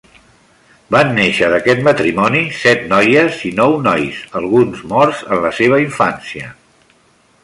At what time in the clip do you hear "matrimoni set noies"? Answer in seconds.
1.87-3.37